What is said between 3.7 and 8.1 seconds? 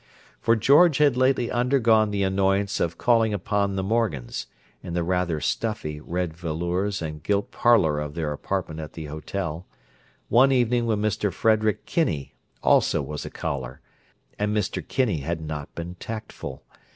the Morgans, in the rather stuffy red velours and gilt parlour